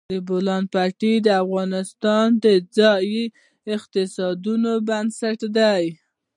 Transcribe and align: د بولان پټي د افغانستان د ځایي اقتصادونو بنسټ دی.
د 0.11 0.13
بولان 0.27 0.63
پټي 0.73 1.13
د 1.25 1.27
افغانستان 1.43 2.27
د 2.43 2.45
ځایي 2.77 3.23
اقتصادونو 3.75 4.71
بنسټ 4.87 5.39
دی. 5.57 5.85